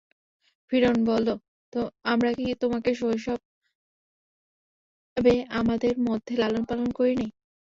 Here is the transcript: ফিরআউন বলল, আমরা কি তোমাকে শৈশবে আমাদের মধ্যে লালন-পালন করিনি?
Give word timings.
ফিরআউন 0.71 0.99
বলল, 1.07 1.27
আমরা 2.05 2.29
কি 2.37 2.45
তোমাকে 2.63 2.89
শৈশবে 2.99 3.35
আমাদের 5.59 5.93
মধ্যে 6.07 6.33
লালন-পালন 6.41 6.89
করিনি? 6.97 7.27